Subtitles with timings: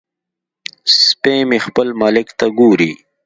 [0.99, 2.91] سپی مې خپل مالک ته ګوري.